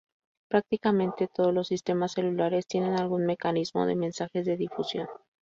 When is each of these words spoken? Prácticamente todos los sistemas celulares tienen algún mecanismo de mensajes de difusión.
Prácticamente 0.49 1.27
todos 1.27 1.53
los 1.53 1.67
sistemas 1.67 2.13
celulares 2.13 2.65
tienen 2.65 2.99
algún 2.99 3.23
mecanismo 3.27 3.85
de 3.85 3.95
mensajes 3.95 4.47
de 4.47 4.57
difusión. 4.57 5.07